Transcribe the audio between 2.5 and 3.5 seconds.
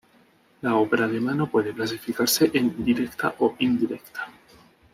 en directa